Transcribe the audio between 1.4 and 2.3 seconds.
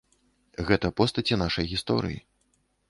нашай гісторыі.